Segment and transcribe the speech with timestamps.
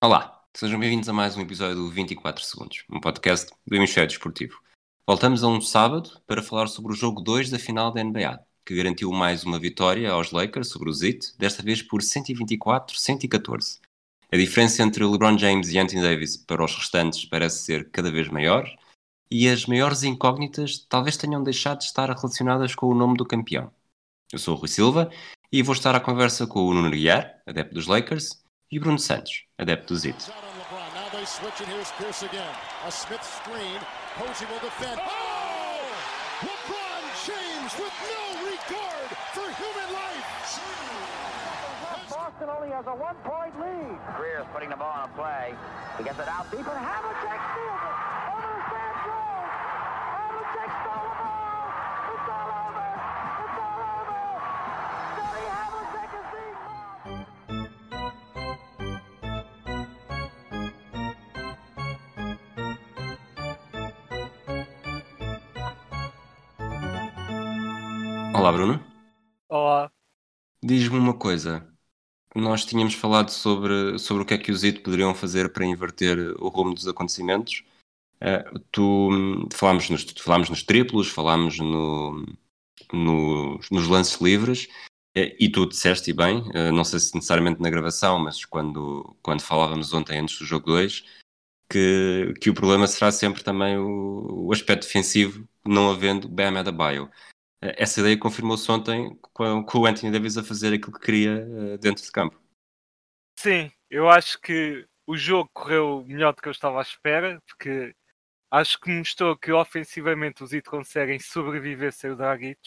[0.00, 4.56] Olá, sejam bem-vindos a mais um episódio do 24 Segundos, um podcast do Hemisfério Desportivo.
[5.04, 8.76] Voltamos a um sábado para falar sobre o jogo 2 da final da NBA, que
[8.76, 13.80] garantiu mais uma vitória aos Lakers sobre o Heat, desta vez por 124-114.
[14.30, 18.28] A diferença entre LeBron James e Anthony Davis para os restantes parece ser cada vez
[18.28, 18.72] maior,
[19.28, 23.68] e as maiores incógnitas talvez tenham deixado de estar relacionadas com o nome do campeão.
[24.32, 25.10] Eu sou o Rui Silva
[25.50, 29.44] e vou estar à conversa com o Nuno Guiar, adepto dos Lakers, e Bruno Santos,
[29.58, 30.32] adepto do Zito.
[42.10, 43.98] Boston only has a one-point lead.
[44.16, 45.54] Greer's putting the ball on a play.
[45.98, 46.64] He gets it out deep.
[46.64, 48.07] But Havlicek steals it.
[68.34, 68.80] Olá, Bruno.
[69.48, 69.90] Olá.
[70.62, 71.66] Diz-me uma coisa.
[72.34, 76.18] Nós tínhamos falado sobre, sobre o que é que os IT poderiam fazer para inverter
[76.40, 77.64] o rumo dos acontecimentos.
[78.20, 82.24] Eh, tu hum, falámos nos, falámos nos triplos, falámos no,
[82.92, 84.68] no- nos lances livres,
[85.16, 89.16] eh, e tu disseste e bem, eh, não sei se necessariamente na gravação, mas quando,
[89.22, 91.04] quando falávamos ontem antes do jogo 2,
[91.70, 97.10] que, que o problema será sempre também o, o aspecto defensivo, não havendo Bam Adebayo.
[97.62, 101.78] Eh, Essa ideia confirmou-se ontem com, o Anthony Davis a fazer aquilo que queria eh,
[101.78, 102.40] dentro de campo.
[103.38, 107.94] Sim, eu acho que o jogo correu melhor do que eu estava à espera, porque
[108.50, 112.60] acho que mostrou que ofensivamente os IT conseguem sobreviver sem o Dragic.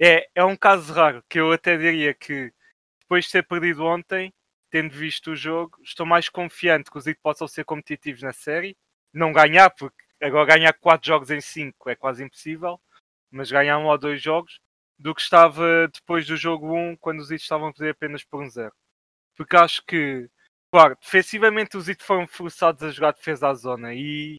[0.00, 2.52] É, é um caso raro, que eu até diria que
[3.00, 4.32] depois de ter perdido ontem,
[4.70, 8.76] tendo visto o jogo, estou mais confiante que os IT possam ser competitivos na série.
[9.12, 12.80] Não ganhar, porque agora ganhar 4 jogos em 5 é quase impossível,
[13.30, 14.60] mas ganhar um ou dois jogos,
[14.98, 18.42] do que estava depois do jogo 1, quando os IT estavam a perder apenas por
[18.42, 18.72] um zero.
[19.36, 20.28] Porque acho que,
[20.72, 24.38] claro, defensivamente os IT foram forçados a jogar defesa à zona e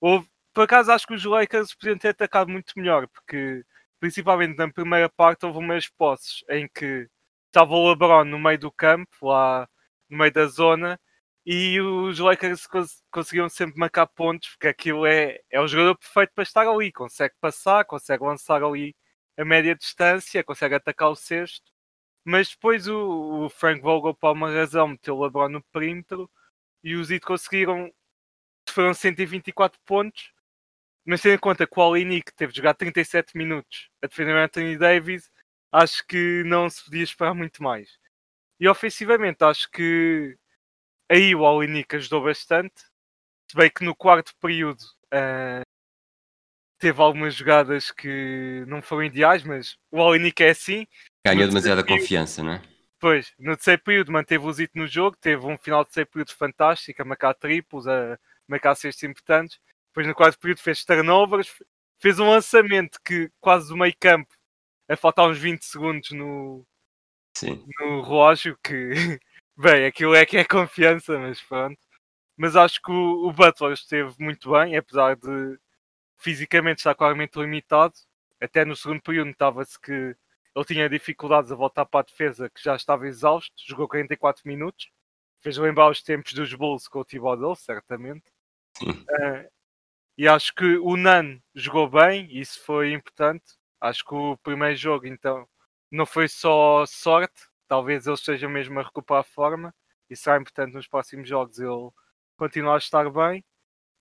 [0.00, 3.64] houve, por acaso acho que os Lakers podiam ter atacado muito melhor, porque
[4.00, 7.08] principalmente na primeira parte houve umas posses em que
[7.48, 9.68] estava o LeBron no meio do campo, lá
[10.08, 11.00] no meio da zona,
[11.46, 16.32] e os Lakers cons- conseguiam sempre marcar pontos, porque aquilo é, é o jogador perfeito
[16.34, 18.94] para estar ali, consegue passar, consegue lançar ali
[19.38, 21.70] a média distância, consegue atacar o cesto,
[22.24, 26.30] mas depois o, o Frank Vogel, por alguma razão, meteu o LeBron no perímetro
[26.84, 27.92] e os Heat conseguiram,
[28.68, 30.32] foram 124 pontos,
[31.04, 34.38] mas tendo em conta que o Olinik teve de jogar 37 minutos a defender o
[34.38, 35.30] Anthony Davis,
[35.72, 37.98] acho que não se podia esperar muito mais.
[38.60, 40.36] E ofensivamente, acho que
[41.08, 42.80] aí o Olinik ajudou bastante,
[43.50, 44.82] se bem que no quarto período
[45.12, 45.62] ah,
[46.78, 50.86] teve algumas jogadas que não foram ideais, mas o Olinik é assim,
[51.26, 52.62] Ganhou demasiada confiança, não é?
[52.98, 56.34] Pois, no terceiro período manteve o Zito no jogo, teve um final de terceiro período
[56.34, 59.60] fantástico, a marcar triplos, a marcar cestos importantes.
[59.88, 61.52] Depois no quarto período fez turnovers,
[62.00, 64.32] fez um lançamento que quase do meio campo,
[64.88, 66.66] a faltar uns 20 segundos no,
[67.36, 67.64] Sim.
[67.78, 69.20] no relógio, que,
[69.58, 71.78] bem, aquilo é que é confiança, mas pronto.
[72.36, 75.58] Mas acho que o, o Butler esteve muito bem, apesar de
[76.18, 77.94] fisicamente estar claramente limitado.
[78.40, 80.16] Até no segundo período notava-se que
[80.54, 84.90] ele tinha dificuldades a voltar para a defesa, que já estava exausto, jogou 44 minutos,
[85.40, 88.24] fez lembrar os tempos dos Bulls com o Thibodeau, certamente.
[89.10, 89.44] Ah,
[90.16, 93.44] e acho que o Nan jogou bem, isso foi importante.
[93.80, 95.48] Acho que o primeiro jogo, então,
[95.90, 99.74] não foi só sorte, talvez ele esteja mesmo a recuperar a forma,
[100.10, 101.90] e será importante nos próximos jogos ele
[102.36, 103.44] continuar a estar bem.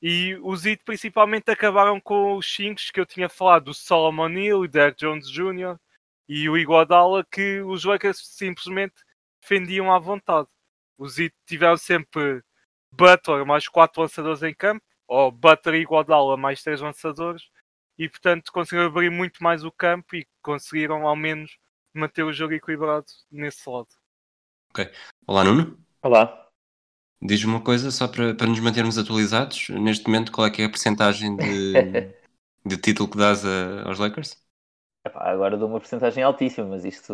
[0.01, 4.59] E os IT principalmente acabaram com os 5 que eu tinha falado, do Solomon Hill,
[4.61, 5.77] o Derek Jones Jr.
[6.29, 8.95] e o Iguodala, que os Lakers simplesmente
[9.41, 10.47] defendiam à vontade.
[10.97, 12.43] Os IT tiveram sempre
[12.91, 17.49] Butler mais 4 lançadores em campo, ou Butler e Iguodala mais 3 lançadores,
[17.97, 21.57] e portanto conseguiram abrir muito mais o campo e conseguiram ao menos
[21.97, 23.89] manter o jogo equilibrado nesse lado.
[25.25, 25.77] Olá, Nuno.
[26.01, 26.47] Olá.
[27.21, 29.69] Diz-me uma coisa, só para, para nos mantermos atualizados.
[29.69, 31.83] Neste momento, qual é que é a porcentagem de,
[32.65, 34.37] de título que dás a- aos Lakers?
[35.05, 37.13] Epá, agora dou uma porcentagem altíssima, mas isto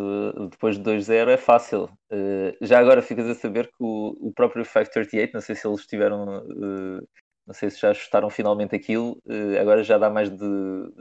[0.50, 1.88] depois de 2-0 é fácil.
[2.10, 5.86] Eh, já agora ficas a saber que o, o próprio 538, não sei se eles
[5.86, 7.00] tiveram eh,
[7.46, 9.18] Não sei se já ajustaram finalmente aquilo.
[9.26, 10.46] Uh, agora já dá mais de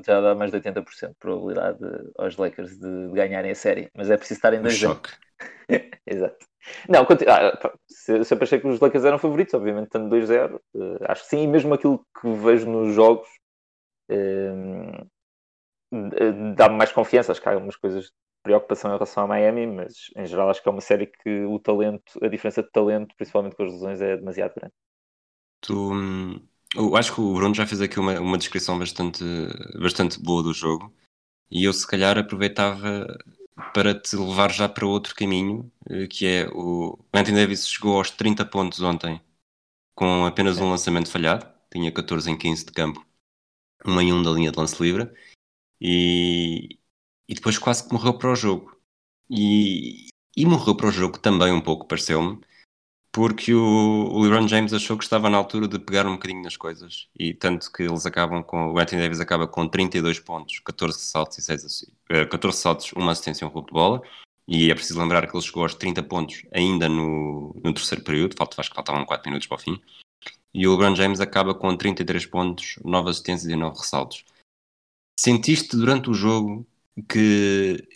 [0.06, 1.80] já dá mais de 80% de probabilidade
[2.18, 3.90] aos Lakers de, de, ganharem a série.
[3.96, 5.10] Mas é preciso estarem Um dois choque.
[6.06, 6.46] Exato.
[6.88, 10.62] Não, ah, pá, se- sempre achei que os Lakers eram favoritos, obviamente, estando 2-0.
[10.76, 13.28] eh, acho que sim, e mesmo aquilo que vejo nos jogos
[14.10, 15.04] eh,
[15.94, 17.32] eh, dá-me mais confiança.
[17.32, 18.12] Acho que há algumas coisas de
[18.44, 21.60] preocupação em relação a Miami, mas em geral acho que é uma série que o
[21.60, 24.74] talento, a diferença de talento, principalmente com as lesões, é demasiado grande.
[25.64, 26.42] Tu,
[26.76, 29.24] eu acho que o Bruno já fez aqui uma, uma descrição bastante,
[29.80, 30.94] bastante boa do jogo.
[31.52, 33.08] E eu se calhar aproveitava
[33.74, 38.12] para te levar já para outro caminho, eh, que é o Anthony Davis chegou aos
[38.12, 39.22] 30 pontos ontem
[39.96, 43.06] com apenas um lançamento falhado, tinha 14 em 15 de campo,
[43.86, 45.12] 1 em 1 da linha de lance livre.
[45.82, 46.80] E,
[47.28, 48.78] e depois quase que morreu para o jogo.
[49.30, 52.42] E, e morreu para o jogo também um pouco, pareceu-me,
[53.14, 56.58] porque o, o LeBron James achou que estava na altura de pegar um bocadinho nas
[56.58, 57.08] coisas.
[57.18, 61.38] E tanto que eles acabam com o Anthony Davis acaba com 32 pontos, 14 saltos
[61.38, 64.02] e 6 assi- eh, 14 saltos, uma assistência e um roubo de bola.
[64.48, 68.36] E é preciso lembrar que ele chegou aos 30 pontos ainda no, no terceiro período,
[68.36, 69.80] falta, acho que faltavam 4 minutos para o fim.
[70.52, 74.26] E o LeBron James acaba com 33 pontos, 9 assistências e 9 ressaltos.
[75.20, 76.66] Sentiste durante o jogo
[77.08, 77.88] que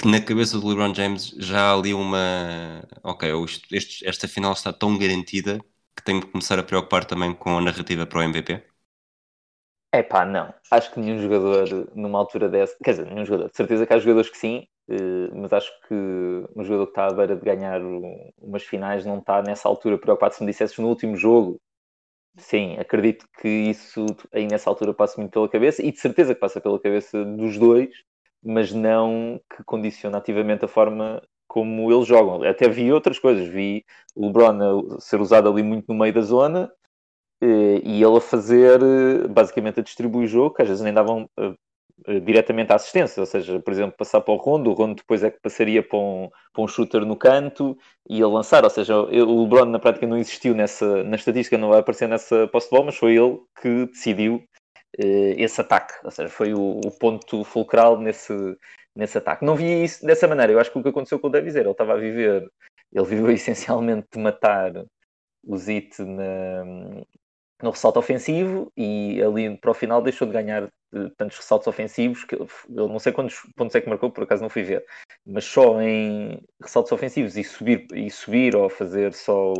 [0.00, 2.82] que na cabeça do LeBron James já há ali uma.
[3.02, 3.28] Ok,
[3.72, 5.58] este- esta final está tão garantida
[5.96, 8.62] que tenho que começar a preocupar também com a narrativa para o MVP?
[9.92, 10.54] É pá, não.
[10.70, 12.76] Acho que nenhum jogador numa altura dessa.
[12.82, 13.50] Quer dizer, nenhum jogador.
[13.50, 15.94] De certeza que há jogadores que sim, eh, mas acho que
[16.56, 19.98] um jogador que está à beira de ganhar um- umas finais não está nessa altura
[19.98, 20.34] preocupado.
[20.34, 21.60] Se me dissesses no último jogo,
[22.38, 26.40] sim, acredito que isso aí nessa altura passa muito pela cabeça e de certeza que
[26.40, 27.90] passa pela cabeça dos dois,
[28.42, 32.42] mas não que condiciona ativamente a forma como eles jogam.
[32.44, 33.48] Até vi outras coisas.
[33.48, 33.84] Vi
[34.14, 36.72] o LeBron a ser usado ali muito no meio da zona
[37.42, 40.92] eh, e ele a fazer eh, basicamente a distribuir o jogo, que às vezes nem
[40.92, 41.28] davam
[42.06, 45.22] eh, diretamente à assistência, ou seja, por exemplo, passar para o Rondo, o Rondo depois
[45.22, 47.76] é que passaria para um, para um shooter no canto
[48.08, 51.68] e a lançar, ou seja, o LeBron na prática não existiu nessa, na estatística, não
[51.70, 54.42] vai aparecer nessa posse de bola, mas foi ele que decidiu
[54.98, 58.32] esse ataque, ou seja, foi o, o ponto fulcral nesse,
[58.94, 59.44] nesse ataque.
[59.44, 61.64] Não vi isso dessa maneira, eu acho que o que aconteceu com o Davis era,
[61.64, 62.50] ele estava a viver,
[62.92, 64.72] ele viveu essencialmente de matar
[65.44, 66.64] o Zit na,
[67.62, 72.24] no ressalto ofensivo e ali para o final deixou de ganhar eh, tantos ressaltos ofensivos
[72.24, 74.84] que eu não sei quantos pontos é que marcou, por acaso não fui ver,
[75.24, 79.54] mas só em ressaltos ofensivos e subir, e subir ou fazer só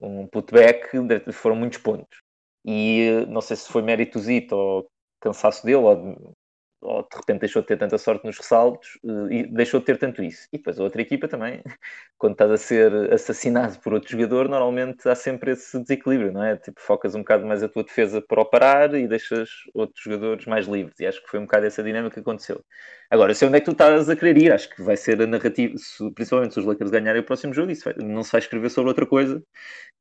[0.00, 0.88] um putback
[1.32, 2.22] foram muitos pontos.
[2.64, 4.88] E eh, não sei se foi mérito do Zito ou
[5.20, 6.34] cansaço dele ou,
[6.80, 9.98] ou de repente deixou de ter tanta sorte nos ressaltos eh, e deixou de ter
[9.98, 10.48] tanto isso.
[10.52, 11.62] E depois a outra equipa também,
[12.18, 16.56] quando estás a ser assassinado por outro jogador, normalmente há sempre esse desequilíbrio, não é?
[16.56, 20.66] Tipo, focas um bocado mais a tua defesa para parar e deixas outros jogadores mais
[20.66, 20.98] livres.
[21.00, 22.64] E acho que foi um bocado essa dinâmica que aconteceu.
[23.10, 24.52] Agora, eu sei onde é que tu estás a querer ir.
[24.52, 25.74] Acho que vai ser a narrativa,
[26.14, 28.88] principalmente se os Lakers ganharem o próximo jogo, isso vai- não se vai escrever sobre
[28.90, 29.42] outra coisa.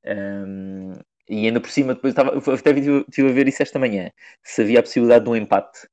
[0.06, 0.94] Um,
[1.32, 4.12] e ainda por cima, depois estava, eu até estive a ver isso esta manhã,
[4.44, 5.88] se havia a possibilidade de um empate.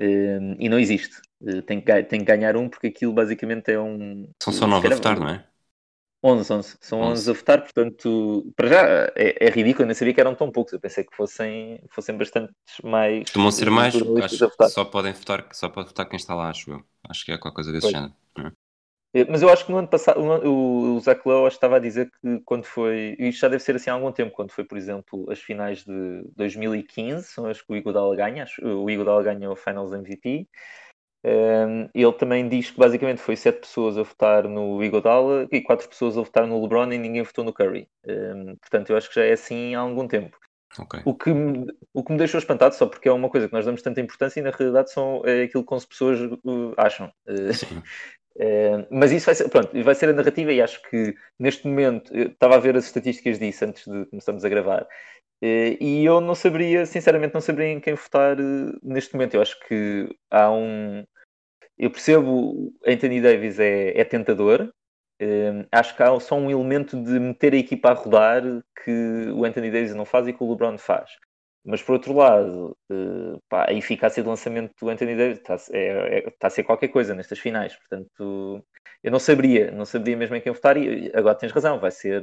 [0.00, 1.20] Um, e não existe.
[1.42, 4.30] Uh, tem, que, tem que ganhar um, porque aquilo basicamente é um.
[4.42, 5.44] São só 9 a votar, não é?
[6.24, 6.76] 11, 11.
[6.80, 7.30] São 11, 11.
[7.30, 10.72] a votar, portanto, para já é, é ridículo, eu nem sabia que eram tão poucos.
[10.72, 13.24] Eu pensei que fossem, fossem bastantes mais.
[13.24, 16.82] Costumam ser mais, acho só podem votar, só pode votar quem está lá, acho eu.
[17.08, 17.92] Acho que é qualquer coisa desse Pois.
[17.92, 18.14] género.
[18.38, 18.67] é?
[19.14, 22.10] Eh, Mas eu acho que no ano passado o, o, Zach Lowe estava a dizer
[22.10, 24.76] que quando foi, e isto já deve ser assim há algum tempo, quando foi, por
[24.76, 29.50] exemplo, as finais de 2015, são as que o Iguodala ganha, acho- o Iguodala ganha
[29.50, 30.46] o Finals MVP.
[31.24, 35.88] Um, ele também diz que basicamente foi sete pessoas a votar no Iguodala e quatro
[35.88, 37.88] pessoas a votar no LeBron e ninguém votou no Curry.
[38.06, 40.38] Um, portanto, eu acho que já é assim há algum tempo.
[40.78, 41.00] Ok.
[41.04, 43.64] O que, me, o que me deixou espantado, só porque é uma coisa que nós
[43.64, 47.10] damos tanta importância e na realidade são, é aquilo que 11 pessoas uh, acham.
[47.26, 47.82] Uh,
[48.38, 52.14] Eh, mas isso vai ser, pronto, vai ser a narrativa e acho que neste momento,
[52.16, 54.86] estava a ver as estatísticas disso antes de começarmos a gravar,
[55.42, 59.34] eh, e eu não saberia, sinceramente, não saberia em quem votar eh, neste momento.
[59.34, 61.04] Eu acho que há um.
[61.78, 64.70] Eu percebo Anthony Davis é, é tentador.
[65.72, 68.42] acho que há só um elemento de meter a equipa a rodar
[68.84, 68.90] que
[69.32, 71.10] o Anthony Davis não faz e que o LeBron faz.
[71.68, 76.18] Mas por outro lado, eh, pá, a eficácia de lançamento do Anthony Davis está, é-
[76.20, 77.76] é- está a ser qualquer coisa nestas finais.
[77.76, 78.64] Portanto,
[79.02, 80.78] eu não saberia, não saberia mesmo em quem votar.
[80.78, 82.22] E agora tens razão, vai ser.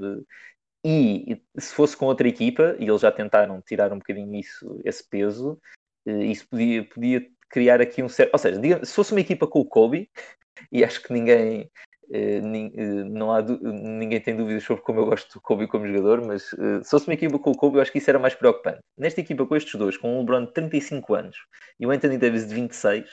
[0.83, 5.07] E se fosse com outra equipa, e eles já tentaram tirar um bocadinho isso, esse
[5.07, 5.59] peso,
[6.07, 8.33] eh, isso podia, podia criar aqui um certo.
[8.33, 10.09] Ou seja, se fosse uma equipa com o Kobe,
[10.71, 11.69] e acho que ninguém.
[12.11, 16.25] Eh, eh, não há ninguém tem dúvidas sobre como eu gosto do Kobe como jogador,
[16.25, 18.35] mas eh, se fosse uma equipa com o Kobe, eu acho que isso era mais
[18.35, 18.79] preocupante.
[18.97, 21.37] Nesta equipa com estes dois, com o LeBron de 35 anos
[21.79, 23.09] e o Anthony Davis de 26,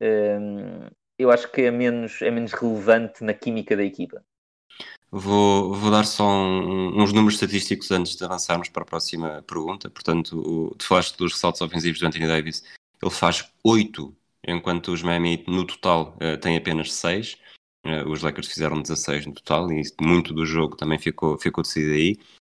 [0.00, 0.88] ehm,
[1.18, 4.22] eu acho que é menos, é menos relevante na química da equipa.
[5.10, 9.90] Vou, vou dar só um- uns números estatísticos antes de avançarmos para a próxima pergunta.
[9.90, 12.62] Portanto, tu falaste dos ressaltos ofensivos do Anthony Davis.
[13.02, 14.14] Ele faz 8,
[14.46, 17.36] enquanto os Miami no total eh, têm apenas 6.
[18.06, 22.16] Os Lakers fizeram 16 no total e muito do jogo também ficou, ficou decidido aí.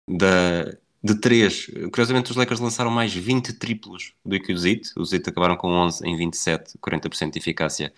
[0.09, 0.65] Da,
[1.03, 4.93] de 3, curiosamente os Lakers lançaram mais 20 triplos do que os Heat.
[4.97, 7.93] Os Heat acabaram com 11 em 27, 40% de eficácia.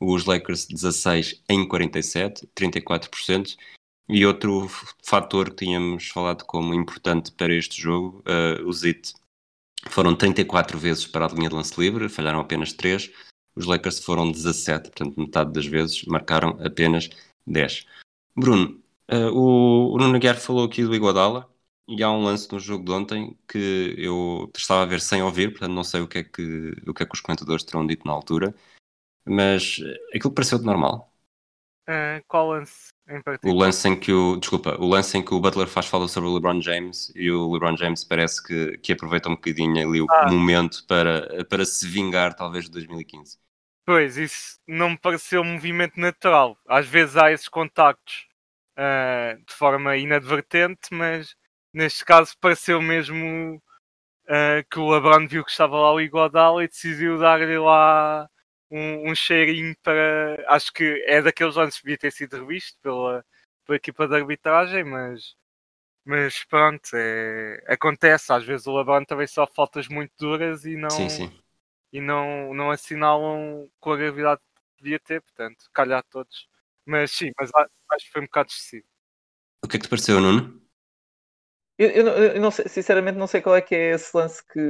[0.00, 3.56] Os Lakers 16 em 47, 34%.
[4.08, 4.68] E outro
[5.02, 9.14] fator que tínhamos falado como importante para este jogo, eh, os Heat
[9.88, 13.10] foram 34 vezes para a linha de lance livre, falharam apenas 3.
[13.54, 17.08] Os Lakers foram 17, portanto metade das vezes marcaram apenas
[17.46, 17.86] 10.
[18.36, 21.48] Bruno, eh, o, o Nuno Aguiar falou aqui do Iguodala
[21.86, 25.50] e há um lance no jogo de ontem que eu estava a ver sem ouvir,
[25.50, 28.06] portanto não sei o que é que, o que, é que os comentadores terão dito
[28.06, 28.54] na altura,
[29.26, 29.78] mas
[30.14, 31.12] aquilo pareceu de normal.
[31.86, 33.54] Ah, qual lance O particular?
[33.54, 34.36] lance em que o.
[34.36, 37.52] Desculpa, o lance em que o Butler faz fala sobre o LeBron James e o
[37.52, 40.30] LeBron James parece que, que aproveita um bocadinho ali o Ah.
[40.30, 43.38] momento para, para se vingar, talvez, de 2015.
[43.84, 46.56] Pois, isso não me pareceu um movimento natural.
[46.68, 48.26] Às vezes há esses contactos
[48.76, 51.34] ah, de forma inadvertente, mas
[51.74, 53.60] neste caso pareceu mesmo
[54.28, 58.28] ah, que o LeBron viu que estava lá o Iguodala e decidiu dar-lhe lá
[58.72, 60.42] um, um cheirinho para.
[60.48, 63.24] Acho que é daqueles lances que devia ter sido revisto pela,
[63.66, 65.36] pela equipa de arbitragem, mas.
[66.04, 68.32] Mas pronto, é, acontece.
[68.32, 71.40] Às vezes o LeBron também só faltas muito duras e não, Sim, sim.
[71.92, 74.40] e não, não assinalam com a gravidade
[74.76, 76.48] que devia ter, portanto, calhar todos.
[76.84, 78.84] Mas sim, mas acho que foi um bocado excessivo.
[79.64, 80.61] O que é que te pareceu, Nuno?
[81.78, 84.60] Eu, eu eu não sei, sinceramente, não sei qual é que é esse lance que,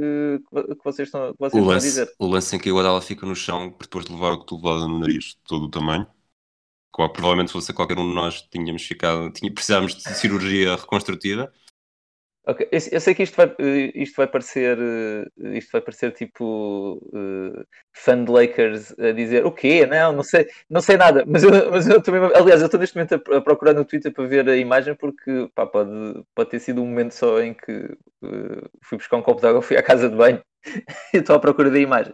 [0.40, 2.08] que vocês estão, que vocês O estão a lance, dizer.
[2.18, 4.98] o lance em que o Iguodala fica no chão depois de levar o cotovelado no
[5.00, 6.06] nariz, todo o tamanho.
[6.92, 11.52] Qual, provavelmente se fosse qualquer um de nós tínhamos ficado, tinha, precisávamos de cirurgia reconstrutiva.
[12.44, 12.56] Eu,
[12.90, 17.64] eu sei que isto vai, eh, isto vai parecer, eh, isto vai parecer tipo eh,
[17.92, 19.86] fã de Lakers a dizer o quê?
[19.86, 22.96] Não, não sei, não sei nada, mas eu, mas eu também, aliás, eu estou neste
[22.96, 25.90] momento a, procurar no Twitter para ver a imagem porque pá, pode,
[26.34, 27.70] pode ter sido um momento só em que
[28.24, 30.42] eh, fui buscar um copo de água, fui à casa de banho
[31.14, 32.12] e estou à procura da imagem.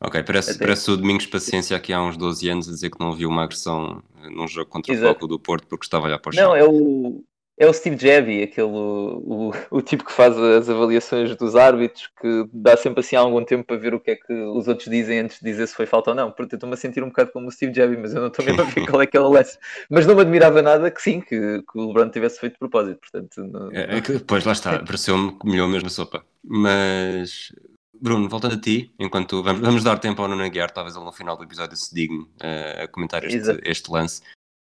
[0.00, 3.00] Ok, parece, Até- parece o Domingos Paciência aqui há uns 12 anos a dizer que
[3.00, 5.10] não viu uma agressão num jogo contra Exato.
[5.10, 6.44] o Foco do Porto porque estava a olhar para o chão.
[6.44, 7.22] Não, é o,
[7.58, 12.44] é o Steve Jevy, aquele o, o tipo que faz as avaliações dos árbitros, que
[12.52, 15.38] dá sempre assim algum tempo para ver o que é que os outros dizem antes
[15.40, 16.26] de dizer se foi falta ou não.
[16.30, 18.44] Portanto, eu estou-me a sentir um bocado como o Steve Jevy, mas eu não estou
[18.44, 19.58] mesmo a ver qual é que é o lance.
[19.88, 23.00] Mas não me admirava nada que sim, que, que o LeBron tivesse feito de propósito.
[23.00, 26.24] Portanto, não- É, é que, pois lá está, pareceu-me que melhor mesmo a sopa.
[26.44, 27.52] Mas,
[27.98, 31.12] Bruno, voltando a ti, enquanto vamos, vamos dar tempo ao Nuno Aguiar, talvez ele no
[31.12, 34.20] final do episódio se digne eh, a comentar este, este lance.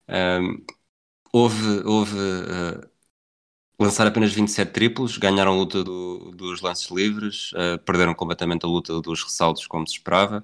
[0.08, 0.58] Ahm,
[1.34, 2.90] houve houve eh,
[3.80, 8.70] lançar apenas 27 triplos, ganharam a luta do- dos lances livres, eh, perderam completamente a
[8.70, 10.44] luta dos ressaltos, como se esperava.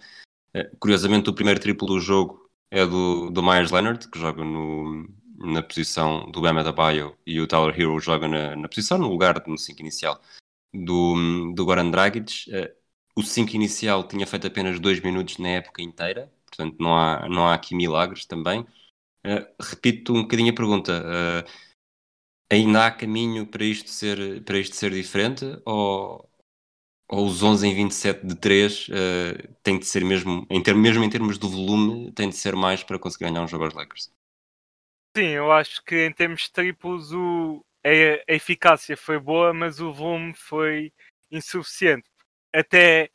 [0.56, 5.08] Eh, curiosamente, o primeiro triplo do jogo é do, do Myers Leonard, que joga no,
[5.38, 9.10] na posição do Bama da Baio, e o Tyler Hero joga na, na posição, no
[9.10, 10.22] lugar, no 5 inicial,
[10.74, 12.52] do, do Goran Dragic.
[12.52, 12.74] Eh,
[13.16, 17.48] o 5 inicial tinha feito apenas 2 minutos na época inteira, portanto não há, não
[17.48, 18.66] há aqui milagres também.
[19.24, 20.92] Eh, repito um bocadinho a pergunta.
[21.06, 21.46] eh,
[22.52, 25.46] ainda há caminho para isto ser, para isto ser diferente?
[25.66, 26.30] Ou,
[27.10, 31.04] ou os 11 em 27 de 3 eh, tem de ser mesmo, em ter, mesmo
[31.04, 34.12] em termos de volume, tem de ser mais para conseguir ganhar um jogo aos Lakers?
[35.18, 37.90] Sim, eu acho que em termos de triplos o, a,
[38.32, 40.94] a eficácia foi boa, mas o volume foi
[41.32, 42.08] insuficiente.
[42.54, 43.10] Até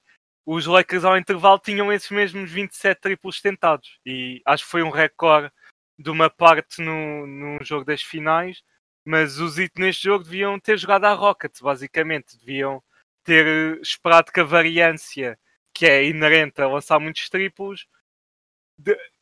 [0.45, 3.99] os Lakers ao intervalo tinham esses mesmos 27 triplos tentados.
[4.05, 5.51] E acho que foi um recorde
[5.99, 8.63] de uma parte no, no jogo das finais.
[9.05, 12.39] Mas os Heat neste jogo deviam ter jogado à Rockets, basicamente.
[12.39, 12.83] Deviam
[13.25, 15.39] ter eh, esperado que a variância
[15.75, 17.87] que é inerente a lançar muitos triplos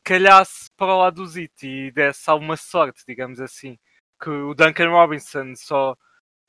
[0.03, 3.77] calhasse para o lado do Zit e desse alguma sorte, digamos assim.
[4.21, 5.97] Que o Duncan Robinson só,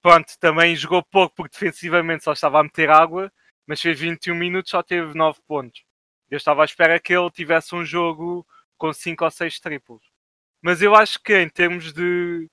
[0.02, 3.32] pronto, também jogou pouco porque defensivamente só estava a meter água,
[3.66, 5.84] mas fez 21 minutos só teve 9 pontos.
[6.30, 10.13] Eu estava à espera que ele tivesse um jogo com 5 ou 6 triplos.
[10.64, 12.48] Mas eu acho que em termos de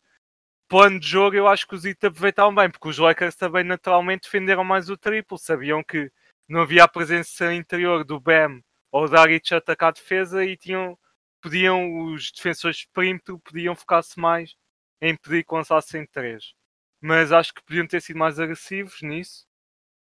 [0.70, 4.24] plano de jogo, eu acho que os Heat aproveitaram bem, porque os Lakers também naturalmente
[4.24, 5.38] defenderam mais o triplo.
[5.38, 6.12] Sabiam que
[6.48, 11.00] não havia a presença interior do Bam ou da Rich atacar a defesa e tinham
[11.42, 14.56] podiam, os defensores de perímetro podiam focar-se mais
[15.02, 16.54] em impedir que lançassem três.
[17.02, 19.46] Mas acho que podiam ter sido mais agressivos nisso.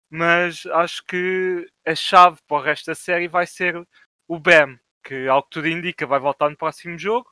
[0.09, 3.87] Mas acho que a chave para o resto da série vai ser
[4.27, 7.30] o Bam, que ao que tudo indica vai voltar no próximo jogo.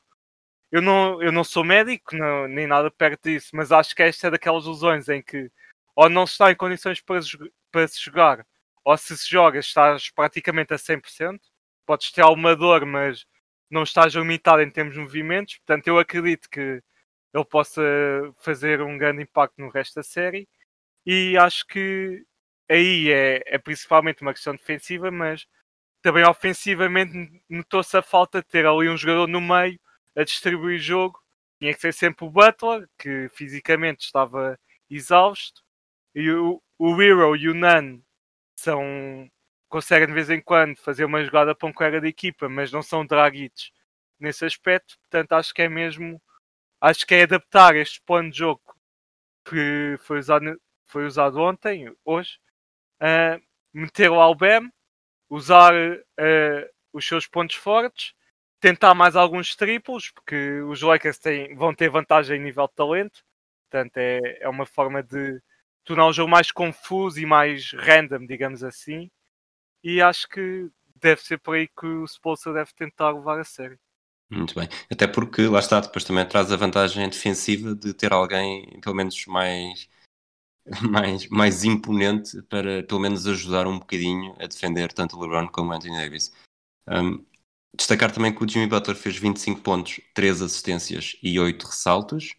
[0.71, 4.27] Eu não, eu não sou médico, não, nem nada perto disso, mas acho que esta
[4.27, 5.51] é daquelas lesões em que
[5.95, 7.19] ou não está em condições para,
[7.71, 8.45] para se jogar,
[8.85, 11.39] ou se se joga estás praticamente a 100%.
[11.85, 13.25] Podes ter alguma dor, mas
[13.69, 15.57] não estás limitado em termos de movimentos.
[15.57, 16.81] Portanto, eu acredito que
[17.33, 17.81] ele possa
[18.39, 20.47] fazer um grande impacto no resto da série.
[21.05, 22.23] E acho que
[22.69, 25.45] aí é, é principalmente uma questão defensiva, mas
[26.01, 27.11] também ofensivamente
[27.49, 29.79] notou-se a falta de ter ali um jogador no meio
[30.19, 31.19] a distribuir jogo.
[31.59, 34.59] Tinha que ser sempre o Butler, que fisicamente estava
[34.89, 35.61] exausto,
[36.15, 38.01] e o, o Hero e o Nan
[38.55, 39.29] são
[39.69, 42.81] conseguem de vez em quando fazer uma jogada para um colega de equipa, mas não
[42.81, 43.71] são draguitos
[44.19, 44.97] nesse aspecto.
[45.01, 46.21] Portanto, acho que é mesmo
[46.81, 48.61] acho que é adaptar este plano de jogo
[49.45, 52.39] que foi usado, foi usado ontem, hoje,
[53.01, 53.41] uh,
[53.73, 54.71] meter o Albem,
[55.29, 58.13] usar uh, os seus pontos fortes,
[58.59, 63.23] tentar mais alguns triplos, porque os Lakers têm, vão ter vantagem em nível de talento.
[63.69, 65.41] Portanto, é, é uma forma de
[65.83, 69.09] tornar o jogo mais confuso e mais random, digamos assim.
[69.83, 73.79] E acho que deve ser por aí que o Spolster deve tentar levar a sério.
[74.29, 74.67] Muito bem.
[74.91, 79.25] Até porque, lá está, depois também traz a vantagem defensiva de ter alguém, pelo menos,
[79.25, 79.89] mais,
[80.81, 85.71] mais, mais imponente para, pelo menos, ajudar um bocadinho a defender tanto o LeBron como
[85.71, 86.31] o Anthony Davis.
[86.87, 87.25] Um,
[87.75, 92.35] destacar também que o Jimmy Butler fez 25 pontos, 3 assistências e 8 ressaltos.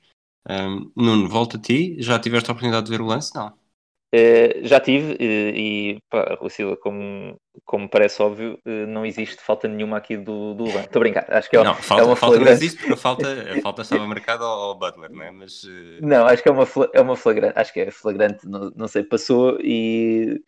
[0.49, 1.97] Um, Nuno, volta a ti.
[1.99, 3.35] Já tiveste a oportunidade de ver o lance?
[3.35, 3.53] Não.
[4.13, 9.69] Uh, já tive e, e pá, Lucila, como, como parece óbvio, uh, não existe falta
[9.69, 12.37] nenhuma aqui do, do Estou a brincar, acho que é, não, falta, é uma falta
[12.37, 12.59] flagrante.
[12.59, 15.31] não existe porque a falta, a falta estava marcada ao, ao Butler, não é?
[15.31, 18.73] Mas, uh, Não, acho que é uma, é uma flagrante, acho que é flagrante, não,
[18.75, 20.43] não sei, passou e,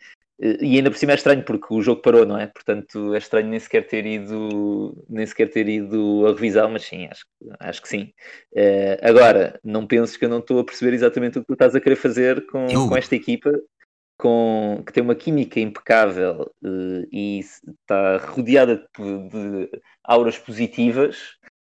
[0.60, 2.48] e ainda por cima é estranho porque o jogo parou, não é?
[2.48, 7.06] Portanto, é estranho nem sequer ter ido, nem sequer ter ido a revisão, mas sim,
[7.06, 7.24] acho,
[7.60, 8.12] acho que sim.
[8.52, 11.76] Eh, agora, não penses que eu não estou a perceber exatamente o que tu estás
[11.76, 12.88] a querer fazer com, Eu?
[12.88, 13.52] com esta equipa,
[14.18, 19.70] com, que tem uma química impecável eh, e está rodeada de, de
[20.02, 21.36] auras positivas.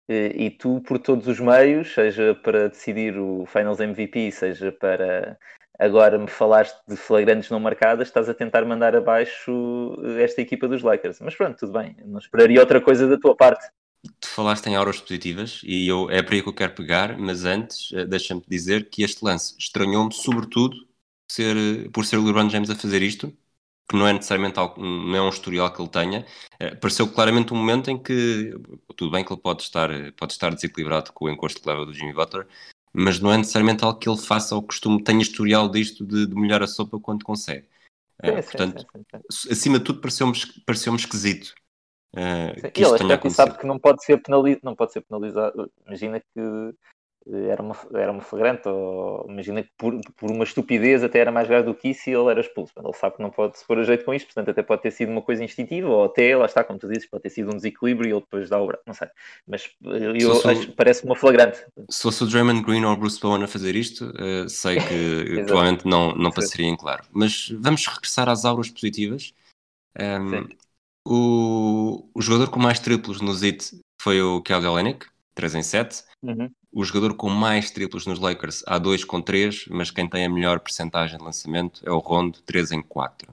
[0.08, 5.38] eh, E tu, por todos os meios, seja para decidir o Finals MVP, seja para
[5.78, 10.68] agora me falaste de flagrantes não marcadas, estás a tentar mandar abaixo eh, esta equipa
[10.68, 11.20] dos Lakers.
[11.20, 11.96] Mas pronto, tudo bem.
[12.04, 13.64] Não esperaria outra coisa da tua parte.
[14.20, 17.44] tu falaste em auras positivas e eu, é por aí que eu quero pegar, mas
[17.44, 20.76] antes, eh, deixa-me dizer que este lance estranhou-me, sobretudo,
[21.30, 23.32] ser, eh, por ser o LeBron James a fazer isto,
[23.88, 26.26] que não é necessariamente algo, não é um historial que ele tenha.
[26.80, 28.54] Pareceu claramente um momento em que,
[28.96, 31.92] tudo bem que ele pode estar, pode estar desequilibrado com o encosto que leva do
[31.92, 32.46] Jimmy Butler,
[32.94, 36.34] mas não é necessariamente algo que ele faça ao costume, tenha historial disto de, de
[36.34, 37.66] molhar a sopa quando consegue.
[38.22, 38.86] Eh, Sim, sim, portanto,
[39.30, 40.32] sim, acima de tudo, pareceu-me
[40.64, 41.54] pareceu esquisito.
[42.14, 43.58] Sim, que e ele até sabe acontecido.
[43.58, 45.72] que não pode ser penalizado, não pode ser penalizado.
[45.84, 46.74] Imagina que
[47.26, 51.48] era uma, era uma flagrante, ou imagina que por, por uma estupidez até era mais
[51.48, 52.72] grave do que isso e ele era expulso.
[52.76, 54.82] Mas ele sabe que não pode se pôr a jeito com isto, portanto até pode
[54.82, 57.50] ter sido uma coisa instintiva, ou até, lá está, como tu dizes, pode ter sido
[57.50, 59.08] um desequilíbrio e ele depois dá o braço, não sei.
[59.46, 61.64] Mas eh, eu acho parece uma flagrante.
[61.90, 65.44] Se fosse o Draymond Green ou o Bruce Bowen a fazer isto, eh, sei que
[65.46, 67.04] provavelmente não, não passaria em claro.
[67.10, 69.32] Mas vamos regressar às auras positivas.
[69.98, 70.48] Um, Sim.
[71.06, 76.04] o, o jogador com mais triplos no ZIT foi o Kelly Olynyk, 3 em 7.
[76.22, 76.50] Uhum.
[76.74, 80.28] O jogador com mais triplos nos Lakers há 2 com 3, mas quem tem a
[80.28, 83.32] melhor percentagem de lançamento é o Rondo, 3 em 4.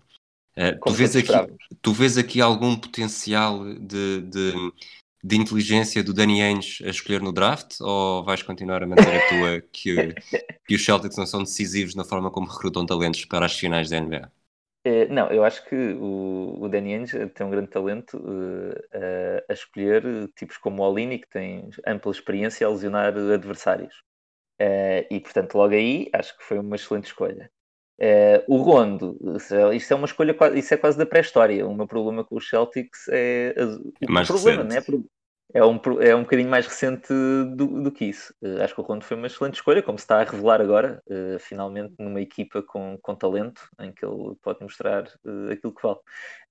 [0.55, 1.33] Eh, tu, vês aqui,
[1.81, 4.53] tu vês aqui algum potencial de, de,
[5.23, 9.29] de inteligência do Danny Ainge a escolher no draft ou vais continuar a manter a
[9.29, 10.13] tua que,
[10.67, 13.99] que os Celtics não são decisivos na forma como recrutam talentos para as finais da
[13.99, 14.31] NBA?
[14.83, 18.17] Eh, não, eu acho que o, o Danny Ainge tem um grande talento
[18.91, 23.13] eh, a, a escolher eh, tipos como o Olini, que tem ampla experiência a lesionar
[23.15, 23.93] adversários.
[24.59, 27.51] Eh, e, portanto, logo aí, acho que foi uma excelente escolha.
[27.99, 31.67] Eh, o Rondo, isso- isto é uma escolha, isso é quase da pré-história.
[31.67, 33.53] O meu problema com os Celtics é...
[34.01, 34.89] o mais problema, recente.
[34.91, 35.01] não é?
[35.53, 37.07] É um, é um bocadinho mais recente
[37.55, 38.33] do, do que isso.
[38.41, 41.01] Eh, acho que o Rondo foi uma excelente escolha, como se está a revelar agora,
[41.09, 45.83] eh, finalmente numa equipa com, com talento, em que ele pode mostrar eh, aquilo que
[45.83, 45.99] vale.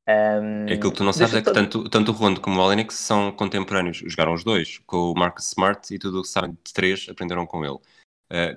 [0.06, 2.62] Ahm, É Aquilo que tu não sabes é que tanto, tanto o Rondo como o
[2.64, 3.98] Olenek são contemporâneos.
[4.06, 7.46] Jogaram os dois, com o Marcus Smart e tudo o que sabem de três aprenderam
[7.46, 7.78] com ele.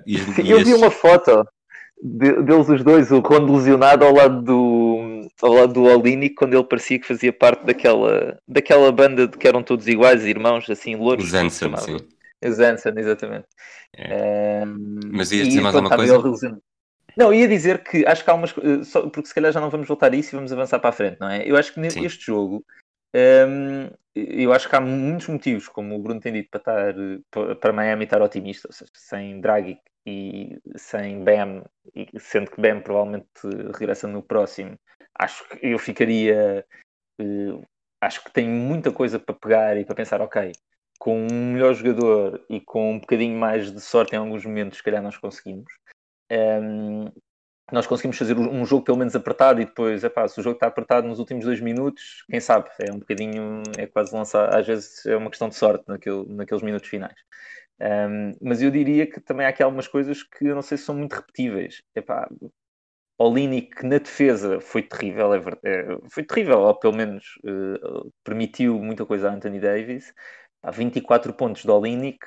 [0.06, 1.46] E- Sim, e eu vi esses- uma foto
[2.02, 6.54] de- deles os dois, o Rondo lesionado ao lado do, ao lado do Olini quando
[6.54, 10.96] ele parecia que fazia parte daquela, daquela banda de que eram todos iguais, irmãos, assim,
[10.96, 11.26] louros.
[11.26, 11.96] Os Hansen, sim.
[12.44, 13.46] Os Hansen, exatamente.
[13.96, 14.64] É.
[14.64, 16.16] Um, Mas ias dizer mais alguma coisa?
[16.16, 16.56] ele.
[17.16, 18.52] Não, ia dizer que acho que há umas.
[18.52, 20.90] co- eh, Porque se calhar já não vamos voltar a isso e vamos avançar para
[20.90, 21.48] a frente, não é?
[21.48, 22.00] Eu acho que Sim.
[22.02, 22.64] neste jogo.
[23.14, 27.18] hum, eu acho que há muitos motivos, como o Bruno tem dito, para, estar, eh,
[27.30, 31.64] pa- para Miami estar otimista, ou seja, sem Draghi e sem Bam,
[31.94, 33.28] e sendo que Bam provavelmente
[33.78, 34.78] regressa no próximo,
[35.18, 36.66] acho que eu ficaria.
[37.18, 37.58] eh,
[38.00, 40.52] acho que tem muita coisa para pegar e para pensar, ok,
[40.98, 44.84] com um melhor jogador e com um bocadinho mais de sorte em alguns momentos, se
[44.84, 45.72] calhar nós conseguimos.
[46.30, 47.06] Um,
[47.72, 50.66] nós conseguimos fazer um jogo pelo menos apertado e depois, epá, se o jogo está
[50.66, 55.04] apertado nos últimos dois minutos, quem sabe, é um bocadinho, é quase lançar, às vezes
[55.06, 57.18] é uma questão de sorte naquele, naqueles minutos finais.
[57.80, 60.84] Um, mas eu diria que também há aqui algumas coisas que eu não sei se
[60.84, 61.82] são muito repetíveis.
[61.94, 62.28] Epá,
[63.18, 67.78] Olinick na defesa foi terrível, é ver- é, foi terrível, ou pelo menos eh,
[68.24, 70.12] permitiu muita coisa a Anthony Davis.
[70.62, 72.18] Há 24 pontos de Olinick,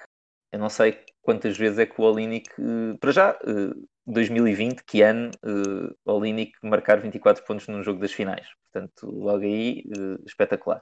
[0.52, 3.74] eu não sei quantas vezes é que o Olinick, eh, para já, eh,
[4.08, 8.48] 2020, que ano, uh, Olinick marcar 24 pontos num jogo das finais.
[8.72, 10.82] Portanto, logo aí, eh, espetacular.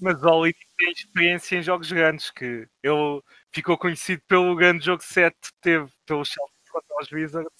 [0.00, 3.20] Mas o Oli tem experiência em jogos grandes, que ele
[3.52, 7.52] ficou conhecido pelo grande jogo 7 que teve pelo Celtics contra os Wizards.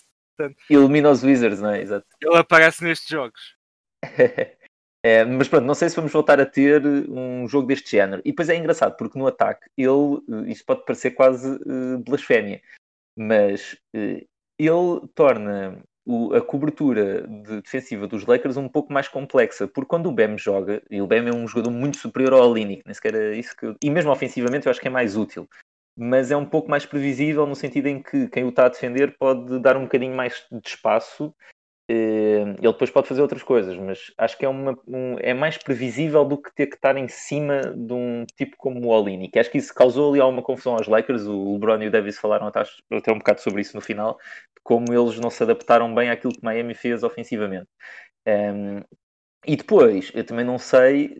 [0.70, 1.82] Ilumina os Wizards, não é?
[1.82, 2.06] Exato.
[2.20, 3.56] Ele aparece nestes jogos.
[5.04, 8.22] É, mas pronto, não sei se vamos voltar a ter um jogo deste género.
[8.24, 12.62] E depois é engraçado, porque no ataque, ele, eh, isto pode parecer quase eh, blasfémia,
[13.16, 14.24] mas eh,
[14.66, 20.06] ele torna o- a cobertura de- defensiva dos Lakers um pouco mais complexa, porque quando
[20.08, 23.14] o Bam joga, e o Bam é um jogador muito superior ao Olinick, nem sequer
[23.14, 25.48] é isso que eu- e mesmo ofensivamente eu acho que é mais útil,
[25.96, 29.16] mas é um pouco mais previsível no sentido em que quem o está a defender
[29.18, 31.32] pode dar um bocadinho mais de espaço
[31.88, 36.24] ele depois pode fazer outras coisas, mas acho que é, uma, um- é mais previsível
[36.24, 39.50] do que ter que estar em cima de um tipo como o Olini, que acho
[39.50, 41.26] que isso causou ali alguma confusão aos Lakers.
[41.26, 44.16] O LeBron e o Davis falaram até, até um bocado sobre isso no final,
[44.56, 47.68] de como eles não se adaptaram bem àquilo que Miami fez ofensivamente.
[48.26, 48.80] Um,
[49.46, 51.16] e depois, eu também não sei,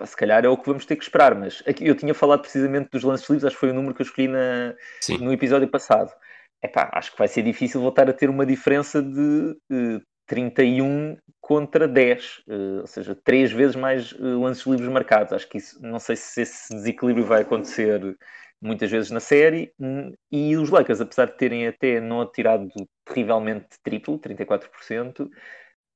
[0.00, 2.40] eh, se calhar é o que vamos ter que esperar, mas aqui, eu tinha falado
[2.42, 4.74] precisamente dos lances livres, acho que foi o número que eu escolhi na,
[5.18, 6.12] no episódio passado.
[6.62, 11.88] Epá, acho que vai ser difícil voltar a ter uma diferença de eh, 31 contra
[11.88, 15.32] 10, eh, ou seja, três vezes mais eh, lances livres marcados.
[15.32, 18.16] Acho que isso, não sei se esse desequilíbrio vai acontecer
[18.60, 19.72] muitas vezes na série.
[19.78, 22.68] Hum, E os Lakers, apesar de terem até não atirado
[23.04, 25.28] terrivelmente triplo, 34%,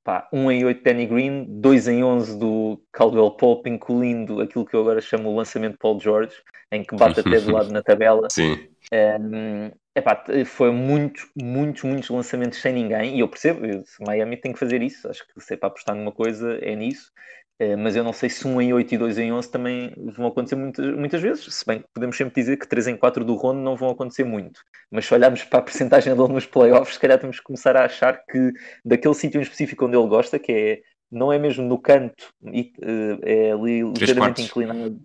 [0.02, 4.74] pá, 1 em 8 Danny Green, 2 em 11 do Caldwell Pope, incluindo aquilo que
[4.74, 6.35] eu agora chamo o lançamento de Paul George,
[6.72, 8.29] em que bate até do lado na tabela.
[8.31, 8.68] Sim.
[8.92, 14.37] Um, epá, foi muitos, muitos, muitos lançamentos sem ninguém, e eu percebo, eu, se Miami
[14.37, 17.11] tem que fazer isso, acho que se é para apostar numa coisa é nisso,
[17.59, 20.26] Uh, mas eu não sei se 1 em 8 e 2 em 11 também vão
[20.26, 23.35] acontecer muitas, muitas vezes, se bem que podemos sempre dizer que 3 em 4 do
[23.35, 27.00] Rondo não vão acontecer muito, mas se olharmos para a percentagem dele nos playoffs, se
[27.00, 28.52] calhar temos que começar a achar que
[28.85, 30.80] daquele sítio em específico onde ele gosta, que é,
[31.11, 35.00] não é mesmo no canto, e, uh, é ali ligeiramente inclinado,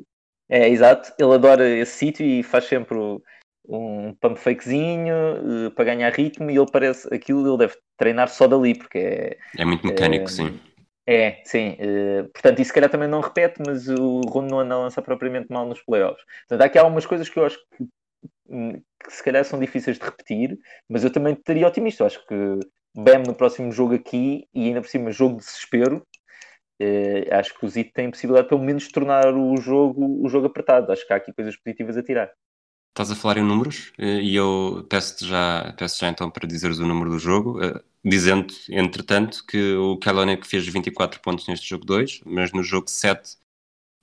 [0.49, 3.23] é exato, ele adora esse sítio e faz sempre o,
[3.67, 8.47] um pump fakezinho uh, para ganhar ritmo e ele parece aquilo ele deve treinar só
[8.47, 10.59] dali porque é, É muito mecânico, Eh, sim.
[11.07, 14.75] é sim uh, portanto isso se calhar também não repete mas o Rondo não anda
[14.75, 16.23] a lançar propriamente mal nos playoffs.
[16.47, 17.87] Portanto há aqui algumas coisas que eu acho que,
[18.49, 20.57] hum, que se calhar são difíceis de repetir
[20.89, 22.03] mas eu também estaria otimista.
[22.03, 22.59] Eu acho que
[22.93, 26.05] Bam no próximo jogo aqui e ainda por cima jogo de desespero
[26.81, 30.47] uh, acho que o Zito tem possibilidade pelo menos de tornar o jogo o jogo
[30.47, 30.91] apertado.
[30.91, 32.31] Acho que há aqui coisas positivas a tirar
[33.01, 36.77] Estás a falar em números eh, e eu peço-te já, peço já então para dizeres
[36.77, 41.83] o número do jogo, eh, dizendo, entretanto, que o Kelonic fez 24 pontos neste jogo
[41.83, 43.37] 2, mas no jogo 7,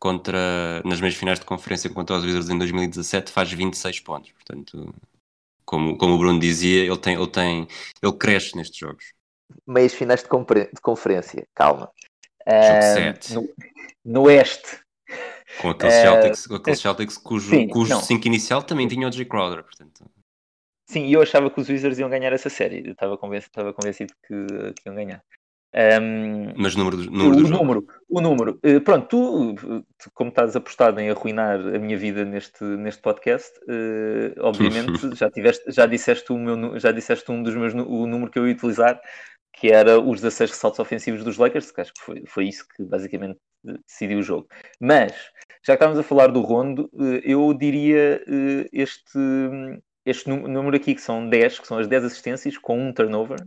[0.00, 4.32] contra, nas meias finais de conferência contra os Wizards em 2017, faz 26 pontos.
[4.32, 4.92] Portanto,
[5.64, 7.68] como, como o Bruno dizia, ele, tem, ele, tem,
[8.02, 9.12] ele cresce nestes jogos.
[9.64, 11.88] meias finais de, de conferência, calma.
[12.50, 13.34] Jogo Ah, sete.
[13.34, 13.48] no,
[14.04, 14.80] no Oeste,
[15.60, 18.00] Com aqueles Eh, Celtics, com aqueles Celtics cujo, sim, cujo não.
[18.00, 19.64] 5 inicial também tinha o Jay Crowder.
[19.64, 20.04] Portanto,
[20.86, 23.72] sim, e eu achava que os Wizards iam ganhar essa série, eu estava convencido, estava
[23.72, 25.22] convencido que, que iam ganhar.
[25.74, 27.58] Ahm, mas número do, o número do jogo.
[27.58, 28.58] número, o número.
[28.62, 29.54] Eh, pronto, tu,
[29.98, 35.30] tu, como estás apostado em arruinar a minha vida neste, neste podcast, eh, obviamente já,
[35.30, 38.54] tiveste, já, disseste o meu, já disseste um dos meus, o número que eu ia
[38.54, 38.98] utilizar,
[39.52, 42.82] que era os 16 ressaltos ofensivos dos Lakers, que acho que foi, foi isso que
[42.82, 44.48] basicamente eh, decidiu o jogo.
[44.80, 45.12] Mas,
[45.62, 49.18] já que estávamos a falar do Rondo, eh, eu diria eh, este,
[50.04, 53.38] este nú- número aqui, que são 10, que são as 10 assistências com um turnover,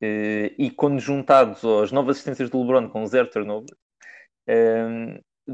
[0.00, 3.74] eh, e quando juntados às novas assistências do LeBron com zero turnover,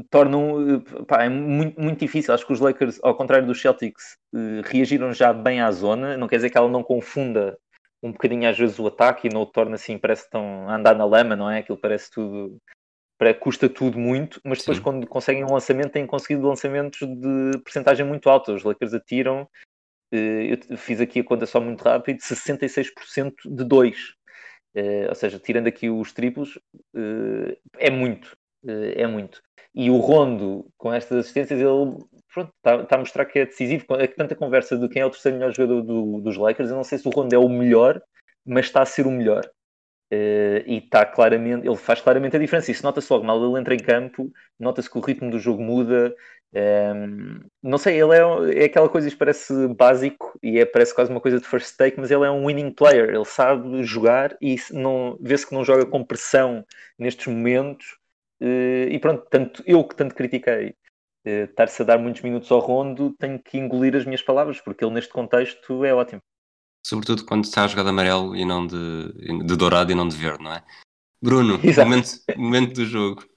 [0.09, 2.33] tornam pá, é muito, muito difícil.
[2.33, 4.17] Acho que os Lakers, ao contrário dos Celtics,
[4.65, 6.17] reagiram já bem à zona.
[6.17, 7.57] Não quer dizer que ela não confunda
[8.03, 11.05] um bocadinho às vezes o ataque e não o torna assim, parece a andar na
[11.05, 11.59] lama, não é?
[11.59, 12.57] Aquilo parece tudo
[13.25, 14.83] para- custa tudo muito, mas depois Sim.
[14.83, 18.53] quando conseguem um lançamento têm conseguido lançamentos de percentagem muito alta.
[18.53, 19.47] Os Lakers atiram,
[20.11, 24.13] eh, eu fiz aqui a conta só muito rápido, 66% de 2.
[25.07, 26.59] ou seja, tirando aqui os triplos,
[26.93, 28.35] eh, é muito.
[28.67, 29.41] eh, é muito.
[29.73, 32.03] E o Rondo, com estas assistências, ele
[32.57, 33.85] está a mostrar que é decisivo.
[33.91, 36.75] É que tanta conversa de quem é o terceiro melhor jogador do- dos Lakers, eu
[36.75, 38.01] não sei se o Rondo é o melhor,
[38.45, 39.49] mas está a ser o melhor.
[40.11, 42.71] Eh, e está claramente, ele faz claramente a diferença.
[42.71, 46.15] Isso nota-se logo, mal ele entra em campo, nota-se que o ritmo do jogo muda.
[46.53, 51.11] Ehm, não sei, ele é, é aquela coisa que parece básico e é, parece quase
[51.11, 54.55] uma coisa de first take, mas ele é um winning player, ele sabe jogar e
[54.71, 56.65] não vê-se que não joga com pressão
[56.97, 57.97] nestes momentos.
[58.39, 60.75] Eh, e pronto, tanto eu que tanto critiquei
[61.25, 64.83] eh, estar-se a dar muitos minutos ao rondo, tenho que engolir as minhas palavras, porque
[64.85, 66.21] ele neste contexto é ótimo.
[66.85, 69.11] Sobretudo quando está a jogar de amarelo e não de,
[69.43, 70.63] de dourado e não de verde, não é?
[71.19, 73.27] Bruno, momento, momento do jogo.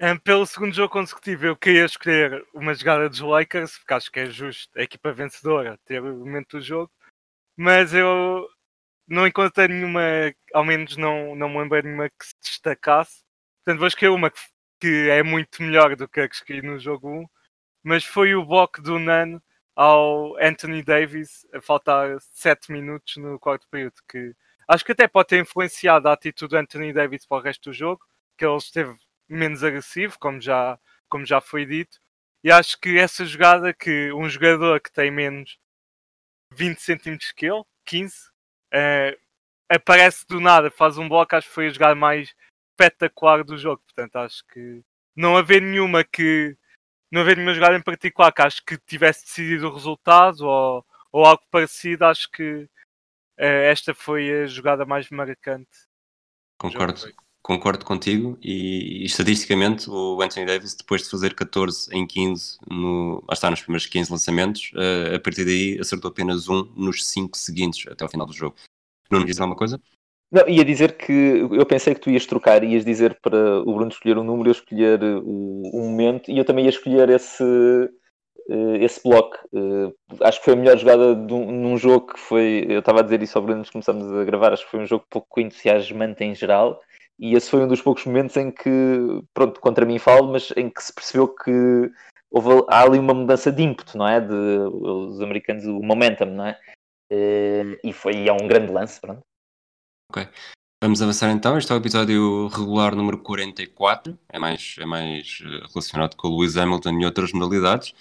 [0.00, 4.20] Um, pelo segundo jogo consecutivo, eu queria escolher uma jogada dos Lakers, porque acho que
[4.20, 6.92] é justo a equipa vencedora ter o momento do jogo,
[7.56, 8.46] mas eu
[9.08, 10.00] não encontrei nenhuma,
[10.54, 13.24] ao menos não, não me lembrei de nenhuma que se destacasse.
[13.64, 14.40] Portanto, vou escolher uma que,
[14.80, 17.26] que é muito melhor do que a que escolhi no jogo 1,
[17.82, 19.40] mas foi o bloco do Nan
[19.76, 24.34] ao Anthony Davis a faltar 7 minutos no quarto período, que
[24.66, 27.74] acho que até pode ter influenciado a atitude do Anthony Davis para o resto do
[27.74, 28.02] jogo,
[28.38, 28.96] que ele esteve
[29.28, 31.98] menos agressivo, como já, como já foi dito.
[32.42, 35.58] E acho que essa jogada que um jogador que tem menos
[36.52, 38.14] 20 centímetros que ele, 15,
[38.72, 39.18] eh,
[39.68, 42.34] aparece do nada, faz um bloco, acho que foi a jogada mais
[42.72, 43.82] espetacular do jogo.
[43.82, 44.82] Portanto, acho que
[45.14, 46.56] não haver nenhuma que
[47.10, 51.24] não haver nenhuma jogada em particular que acho que tivesse decidido o resultado ou, ou
[51.24, 52.68] algo parecido, acho que
[53.38, 55.68] eh, esta foi a jogada mais marcante.
[56.58, 62.58] Concordo, concordo contigo e, e, estatisticamente o Anthony Davis depois de fazer 14 em 15
[62.68, 67.36] no, está nos primeiros 15 lançamentos eh, a partir daí acertou apenas um nos 5
[67.36, 68.56] seguintes até ao final do jogo
[69.10, 69.80] não me diz alguma coisa?
[70.30, 73.88] Não, ia dizer que eu pensei que tu ias trocar, ias dizer para o Bruno
[73.90, 77.44] escolher um número, eu escolher o, um momento e eu também ia escolher esse,
[78.48, 79.36] eh, esse bloco.
[79.54, 82.66] Eh, acho que foi a melhor jogada um, num jogo que foi.
[82.68, 84.80] Eu estava a dizer isso ao Bruno antes de começarmos a gravar, acho que foi
[84.80, 86.80] um jogo pouco entusiasmante em geral.
[87.18, 88.68] E esse foi um dos poucos momentos em que,
[89.32, 91.90] pronto, contra mim falo, mas em que se percebeu que
[92.30, 94.20] houve, há ali uma mudança de ímpeto, não é?
[94.20, 96.58] De, os americanos, o momentum, não é?
[97.10, 99.22] Eh, E foi é um grande lance, pronto.
[100.82, 105.66] Vamos avançar então, este é o episódio regular número 44, é mais, é mais eh,
[105.72, 107.94] relacionado com o Lewis Hamilton e outras modalidades,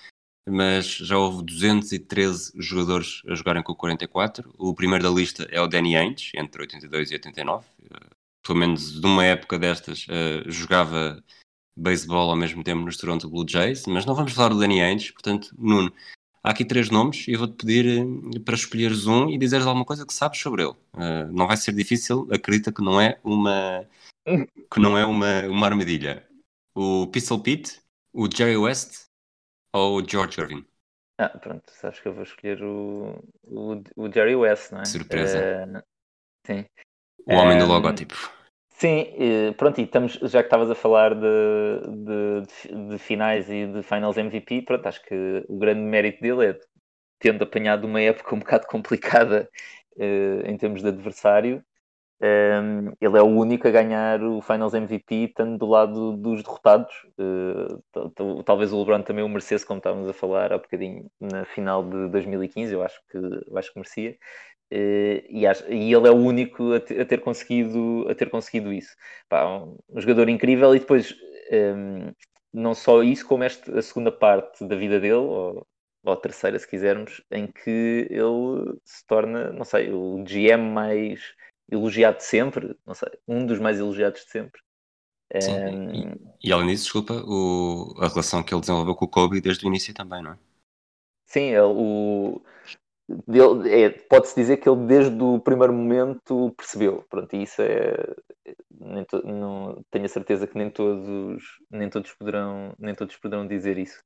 [0.48, 4.54] mas já houve 213 jogadores a jogarem com o 44.
[4.58, 7.66] O primeiro da lista é o Danny Ainge, entre 82 e 89.
[7.92, 8.10] Eh,
[8.46, 11.24] Pelo menos uma época destas, eh, jogava
[11.76, 15.12] beisebol ao mesmo tempo nos Toronto Blue Jays, mas não vamos falar do Danny Ainge,
[15.14, 15.92] portanto, Nuno,
[16.46, 17.86] há aqui três nomes e eu vou-te pedir
[18.36, 20.74] eh, para escolheres um e dizeres alguma coisa que sabes sobre ele.
[20.98, 23.86] Eh, não vai ser difícil, acredita que não é uma
[24.72, 26.28] que não é uma, uma armadilha.
[26.74, 27.82] O Pistol Pete,
[28.14, 29.06] o Jerry West
[29.74, 30.66] ou o George Irving?
[31.18, 34.86] Ah, pronto, sabes que eu vou escolher o, o, o Jerry West, não é?
[34.86, 35.40] Surpresa.
[35.40, 35.84] Eh,
[36.46, 36.66] sim.
[37.26, 38.35] O homem do Ehm, logótipo.
[38.78, 39.06] Sim,
[39.58, 41.22] pronto, e estamos, já que estavas a falar de,
[42.06, 46.60] de, de- finais e de finals MVP, pronto, acho que o grande mérito dele é
[47.20, 49.50] tendo apanhado uma época um bocado complicada
[50.00, 51.64] eh, em termos de adversário,
[52.22, 56.94] ehm, ele é o único a ganhar o finals MVP estando do lado dos derrotados.
[58.16, 61.84] Tal- talvez o LeBron também o merecesse, como estávamos a falar há bocadinho na final
[61.84, 64.18] de 2015, eu acho que, eu acho que merecia.
[64.72, 68.30] Eh, e, acho- e ele é o único a, te- a ter conseguido a ter
[68.32, 68.96] conseguido isso
[69.30, 71.16] Pá, um, um jogador incrível e depois
[71.52, 72.12] ehm,
[72.52, 75.68] não só isso como este, a segunda parte da vida dele ou,
[76.04, 81.22] ou a terceira se quisermos em que ele se torna não sei o GM mais
[81.72, 84.62] elogiado de sempre não sei um dos mais elogiados de sempre
[85.40, 85.62] Sim,
[85.94, 89.66] Ehm, E além disso, desculpa, o, a relação que ele desenvolveu com o Kobe desde
[89.66, 90.38] o início também, não é?
[91.26, 92.42] Sim, ele, o,
[93.68, 97.04] é, pode-se dizer que ele desde o primeiro momento percebeu.
[97.10, 97.96] Pronto, e isso é,
[98.80, 103.48] nem to- não, tenho a certeza que nem todos, nem todos poderão, nem todos poderão
[103.48, 104.02] dizer isso.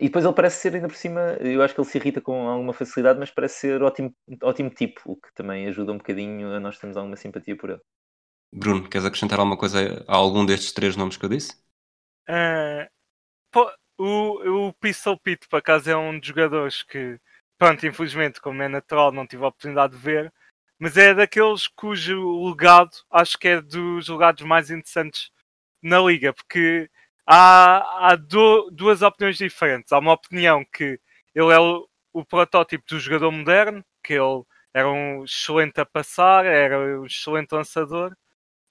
[0.00, 2.48] E depois ele parece ser ainda por cima, eu acho que ele se irrita com
[2.48, 6.60] alguma facilidade, mas parece ser ótimo, ótimo tipo, o que também ajuda um bocadinho a
[6.60, 7.80] nós termos alguma simpatia por ele.
[8.52, 11.52] Bruno, queres acrescentar alguma coisa a algum destes três nomes que eu disse?
[13.50, 17.18] Pô, o, o Pistol Pete, por acaso, é um dos jogadores que,
[17.64, 20.30] pronto, infelizmente, como é natural, não tive a oportunidade de ver,
[20.78, 25.30] mas é daqueles cujo legado acho que é dos legados mais interessantes
[25.82, 26.90] na liga, porque
[27.26, 29.92] há, há du- duas opiniões diferentes.
[29.92, 31.00] Há uma opinião que
[31.34, 34.42] ele é o, o protótipo do jogador moderno, que ele
[34.74, 38.14] era um excelente a passar, era um excelente lançador,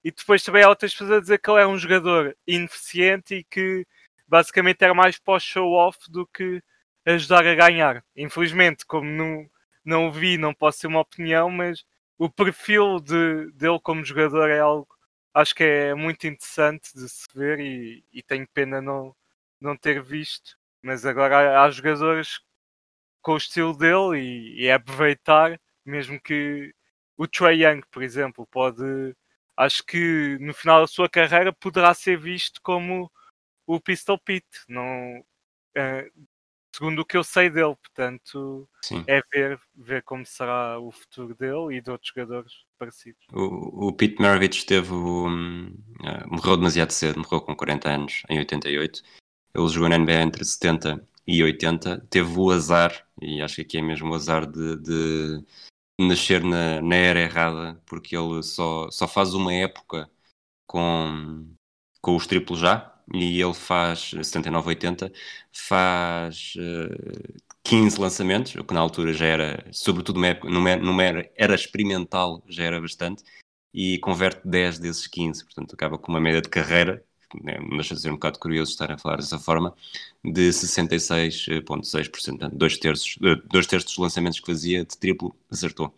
[0.04, 3.44] e depois também há outras pessoas a dizer que ele é um jogador ineficiente e
[3.44, 3.88] que
[4.28, 6.62] basicamente era mais o show-off do que
[7.06, 8.04] ajudar a ganhar.
[8.16, 9.50] Infelizmente, como não,
[9.84, 11.86] não o vi, não posso ter uma opinião, mas
[12.18, 14.88] o perfil de, dele como jogador é algo
[15.34, 19.16] acho que é muito interessante de se ver e, e tenho pena não,
[19.60, 20.58] não ter visto.
[20.82, 22.40] Mas agora há, há jogadores
[23.22, 26.74] com o estilo dele e, e é aproveitar, mesmo que
[27.18, 29.16] o Trey Young, por exemplo, pode
[29.58, 33.12] acho que no final da sua carreira poderá ser visto como
[33.68, 35.24] o Pistol Pete, não,
[35.76, 36.12] eh,
[36.74, 39.04] segundo o que eu sei dele, portanto Sim.
[39.08, 43.26] é ver, ver como será o futuro dele e de outros jogadores parecidos.
[43.32, 48.24] O, o Pete Maravich teve o, hum, eh, morreu demasiado cedo, morreu com 40 anos,
[48.30, 49.02] em 88.
[49.56, 52.06] Ele jogou na NBA entre 70 e 80.
[52.10, 55.46] Teve o azar, e acho que aqui é mesmo o azar de, de
[56.00, 60.10] nascer na, na era errada, porque ele só, só faz uma época
[60.66, 61.48] com,
[62.02, 65.12] com os triplos já, e ele faz 79-80,
[65.52, 71.04] faz eh, 15 lançamentos, o que na altura já era, sobretudo numa, época, numa, numa
[71.04, 73.24] era, era experimental, já era bastante,
[73.74, 77.04] e converte 10 desses 15, portanto acaba com uma média de carreira,
[77.42, 79.76] né, não deixa de ser um bocado curioso estar a falar dessa forma,
[80.24, 85.94] de 66,6%, portanto, dois terços, eh, dois terços dos lançamentos que fazia de triplo acertou.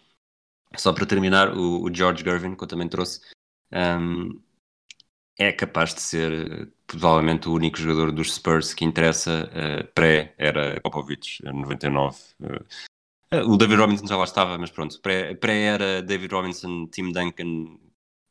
[0.77, 3.21] Só para terminar, o, o George Gervin, que eu também trouxe,
[3.71, 4.39] um,
[5.37, 11.43] é capaz de ser provavelmente o único jogador dos Spurs que interessa uh, pré-era Popovich,
[11.43, 12.17] 99.
[12.41, 17.77] Uh, o David Robinson já lá estava, mas pronto, pré-era pré David Robinson, Tim Duncan,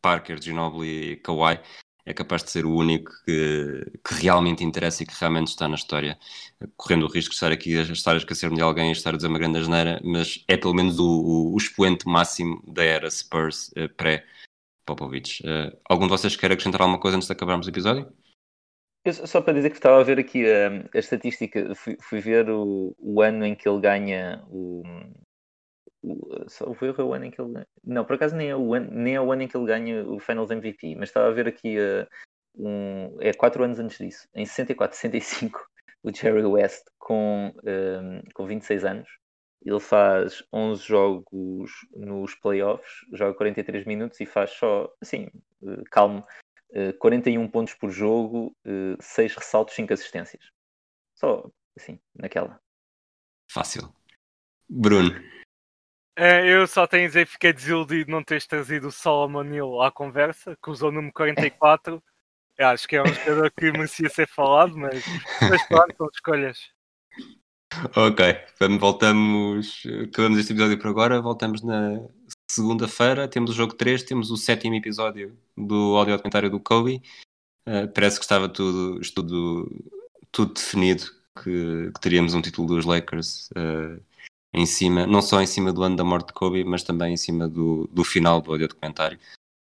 [0.00, 1.60] Parker, Ginobili e Kawhi,
[2.06, 5.74] é capaz de ser o único que, que, realmente interessa e que realmente está na
[5.74, 6.18] história,
[6.76, 9.16] correndo o risco de estar aqui a estar a esquecer-me de alguém e estar a
[9.16, 13.10] dizer uma grande asneira, mas é pelo menos o, o, o expoente máximo da era
[13.10, 14.26] Spurs uh, pré
[14.84, 15.42] Popovich.
[15.42, 18.12] Uh, algum de vocês quer acrescentar alguma coisa antes de acabarmos o episódio?
[19.04, 22.48] Eu, só para dizer que estava a ver aqui a, a estatística, fui, fui ver
[22.48, 24.82] o, o, ano em que ele ganha o.
[26.02, 27.66] o só foi o ano em que ele ganha.
[27.84, 30.04] Não, por acaso nem é, o ano, nem é o ano em que ele ganha
[30.06, 32.08] o Finals MVP, mas estava a ver aqui a,
[32.56, 35.60] um, é quatro anos antes disso, em 64, 65,
[36.02, 39.08] o Jerry West com, um, com 26 anos.
[39.62, 45.28] Ele faz 11 jogos nos playoffs, joga 43 minutos e faz só, assim,
[45.90, 46.24] calmo,
[46.98, 48.54] 41 pontos por jogo,
[49.00, 50.44] 6 ressaltos, 5 assistências.
[51.14, 52.60] Só assim, naquela.
[53.50, 53.94] Fácil.
[54.68, 55.12] Bruno.
[56.16, 59.44] É, eu só tenho a dizer que fiquei desiludido de não teres trazido o Solomon
[59.52, 62.02] Hill à conversa, que usou o número 44.
[62.56, 65.04] Eu acho que é um jogador que merecia ser falado, mas,
[65.40, 66.70] mas pronto, são escolhas.
[67.96, 68.24] Ok,
[68.78, 69.82] voltamos.
[70.08, 71.20] Acabamos este episódio por agora.
[71.20, 71.98] Voltamos na
[72.50, 73.28] segunda-feira.
[73.28, 77.02] Temos o jogo 3, temos o sétimo episódio do audio documentário do Kobe.
[77.66, 79.86] Uh, parece que estava tudo, tudo,
[80.30, 81.04] tudo definido
[81.42, 84.02] que, que, teríamos um título dos Lakers uh,
[84.52, 87.16] em cima, não só em cima do ano da morte de Kobe, mas também em
[87.16, 89.18] cima do, do final do audio documentário.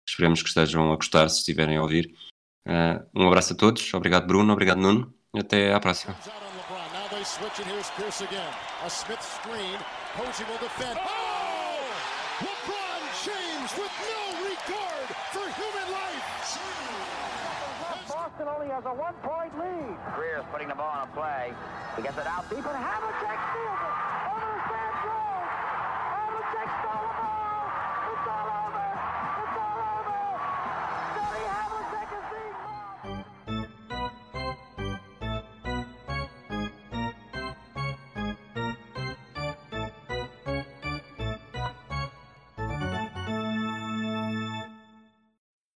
[0.06, 2.14] Esperemos que estejam a gostar se estiverem a ouvir.
[2.66, 3.92] Uh, um abraço a todos.
[3.94, 4.52] Obrigado, Bruno.
[4.52, 5.12] Obrigado, Nuno.
[5.34, 6.16] Até à próxima.
[12.36, 16.24] LeBron James with no regard for human life.
[18.08, 19.96] Boston only has a one-point lead.
[20.14, 21.54] Greer's putting the ball on a play.
[21.96, 23.86] He gets it out deep, And Havlicek steals it.
[23.86, 24.05] Over the stand